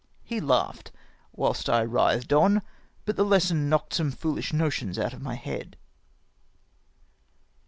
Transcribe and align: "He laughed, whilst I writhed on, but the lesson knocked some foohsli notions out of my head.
"He 0.33 0.41
laughed, 0.41 0.91
whilst 1.31 1.69
I 1.69 1.83
writhed 1.85 2.33
on, 2.33 2.63
but 3.05 3.17
the 3.17 3.23
lesson 3.23 3.69
knocked 3.69 3.93
some 3.93 4.11
foohsli 4.11 4.51
notions 4.53 4.97
out 4.97 5.13
of 5.13 5.21
my 5.21 5.35
head. 5.35 5.77